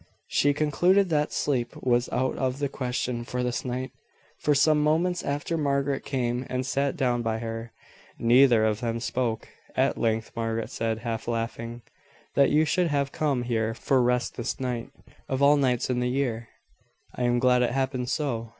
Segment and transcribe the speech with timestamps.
[0.25, 3.91] She concluded that sleep was out of the question for this night.
[4.39, 7.71] For some moments after Margaret came and sat down by her,
[8.17, 9.47] neither of them spoke.
[9.75, 11.83] At length Margaret said, half laughing:
[12.33, 14.89] "That you should have come here for rest this night,
[15.29, 16.47] of all nights in the year!"
[17.13, 18.49] "I am glad it happened so.